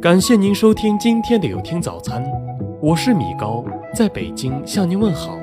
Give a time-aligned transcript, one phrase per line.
[0.00, 2.22] 感谢您收听今天的有听早餐，
[2.82, 5.38] 我是米高，在北京向您问好。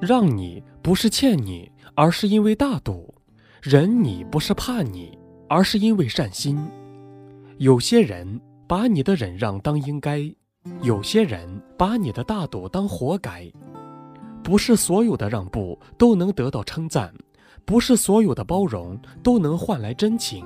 [0.00, 3.14] 让你不是欠你，而是因为大度；
[3.62, 6.58] 忍你不是怕你，而是因为善心。
[7.56, 10.37] 有些人把你的忍让当应该。
[10.82, 13.50] 有些人把你的大度当活该，
[14.42, 17.12] 不是所有的让步都能得到称赞，
[17.64, 20.44] 不是所有的包容都能换来真情。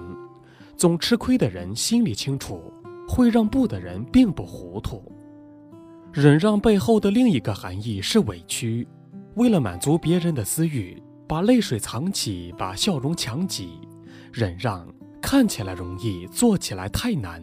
[0.76, 2.72] 总吃亏的人心里清楚，
[3.08, 5.02] 会让步的人并不糊涂。
[6.12, 8.86] 忍让背后的另一个含义是委屈，
[9.34, 13.80] 为了满足别人的私欲，把泪水藏起，把笑容强挤。
[14.32, 14.86] 忍让
[15.20, 17.42] 看起来容易，做起来太难。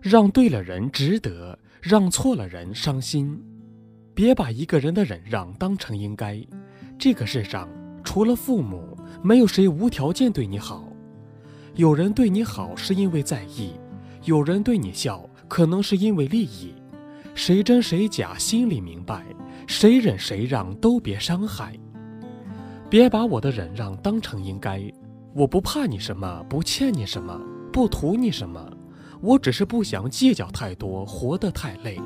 [0.00, 1.58] 让对了人值得。
[1.86, 3.38] 让错了人伤心，
[4.14, 6.42] 别把一个人的忍让当成应该。
[6.98, 7.68] 这个世上
[8.02, 10.88] 除了父母，没有谁无条件对你好。
[11.74, 13.72] 有人对你好是因为在意，
[14.24, 16.72] 有人对你笑可能是因为利益。
[17.34, 19.22] 谁真谁假心里明白，
[19.66, 21.78] 谁忍谁让都别伤害。
[22.88, 24.82] 别把我的忍让当成应该。
[25.34, 27.38] 我不怕你什么，不欠你什么，
[27.70, 28.73] 不图你什么。
[29.24, 31.98] 我只是不想计较太多，活得太累。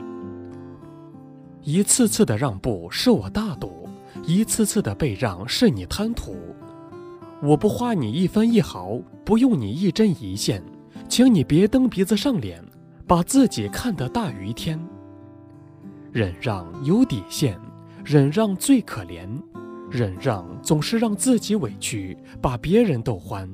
[1.65, 3.89] 一次次的让步是我大度，
[4.25, 6.37] 一次次的被让是你贪图。
[7.43, 10.63] 我不花你一分一毫，不用你一针一线，
[11.09, 12.65] 请你别蹬鼻子上脸，
[13.05, 14.79] 把自己看得大于天。
[16.13, 17.59] 忍让有底线，
[18.05, 19.29] 忍让最可怜，
[19.91, 23.51] 忍让总是让自己委屈，把别人逗欢。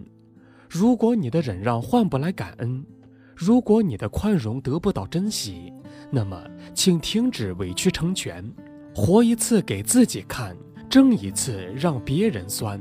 [0.69, 2.85] 如果你的忍让换不来感恩。
[3.37, 5.73] 如果你的宽容得不到珍惜，
[6.11, 6.41] 那么
[6.73, 8.45] 请停止委屈成全，
[8.95, 10.57] 活一次给自己看，
[10.89, 12.81] 争一次让别人酸。